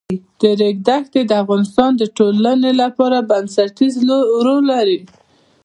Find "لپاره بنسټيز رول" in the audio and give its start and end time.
2.81-4.59